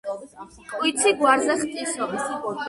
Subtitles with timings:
[0.77, 2.09] კვიცი გვარზე ხტისო